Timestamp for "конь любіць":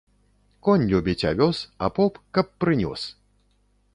0.67-1.27